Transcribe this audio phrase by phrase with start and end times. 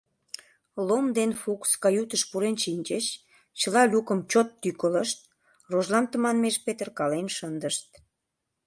[0.87, 3.05] Лом ден Фукс каютыш пурен шинчыч,
[3.59, 5.19] чыла люкым чот тӱкылышт,
[5.71, 7.87] рожлам тыманмеш петыркален шындышт.